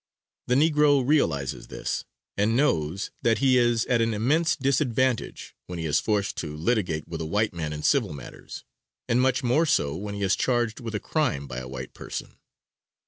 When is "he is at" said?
3.37-4.01